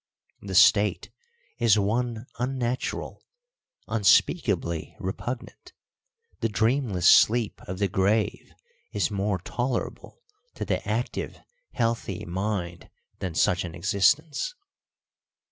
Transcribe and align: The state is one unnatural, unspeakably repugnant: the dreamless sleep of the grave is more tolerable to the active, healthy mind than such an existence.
The 0.41 0.55
state 0.55 1.11
is 1.59 1.77
one 1.77 2.25
unnatural, 2.39 3.23
unspeakably 3.87 4.95
repugnant: 4.99 5.73
the 6.39 6.49
dreamless 6.49 7.07
sleep 7.07 7.61
of 7.67 7.77
the 7.77 7.87
grave 7.87 8.51
is 8.91 9.11
more 9.11 9.37
tolerable 9.37 10.23
to 10.55 10.65
the 10.65 10.81
active, 10.89 11.37
healthy 11.73 12.25
mind 12.25 12.89
than 13.19 13.35
such 13.35 13.63
an 13.63 13.75
existence. 13.75 14.55